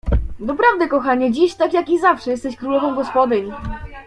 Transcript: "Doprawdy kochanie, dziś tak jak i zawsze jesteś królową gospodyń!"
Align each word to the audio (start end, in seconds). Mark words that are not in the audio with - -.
"Doprawdy 0.39 0.87
kochanie, 0.87 1.31
dziś 1.31 1.55
tak 1.55 1.73
jak 1.73 1.89
i 1.89 1.99
zawsze 1.99 2.31
jesteś 2.31 2.55
królową 2.57 2.95
gospodyń!" 2.95 3.51